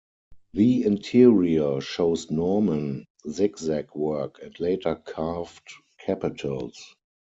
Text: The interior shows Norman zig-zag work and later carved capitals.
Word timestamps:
The 0.53 0.83
interior 0.83 1.79
shows 1.79 2.31
Norman 2.31 3.05
zig-zag 3.29 3.93
work 3.93 4.39
and 4.41 4.59
later 4.59 4.95
carved 4.95 5.67
capitals. 5.99 6.95